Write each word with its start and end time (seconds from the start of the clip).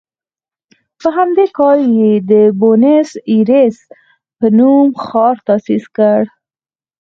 په 0.99 1.07
همدې 1.17 1.45
کال 1.57 1.79
یې 1.99 2.13
د 2.29 2.31
بونیس 2.59 3.09
ایرس 3.29 3.77
په 4.37 4.45
نوم 4.57 4.87
ښار 5.03 5.35
تاسیس 5.47 5.83
کړ. 5.95 6.21